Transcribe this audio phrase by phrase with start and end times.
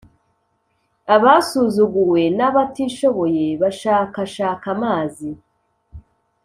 [1.15, 5.29] Abasuzuguwe n’abatishoboye bashakashaka amazi,